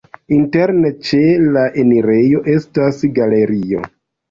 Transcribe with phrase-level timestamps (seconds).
[0.35, 1.19] Interne ĉe
[1.59, 3.89] la enirejo estas galerio.